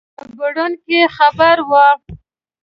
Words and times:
ربړوونکی 0.29 0.99
خبر 1.15 1.57
وو. 1.69 1.85